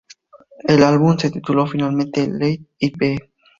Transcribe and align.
El 0.63 0.81
álbum 0.81 1.15
se 1.19 1.29
tituló, 1.29 1.67
finalmente, 1.67 2.27
"Let 2.27 2.59
It 2.79 2.97
Be". 2.97 3.19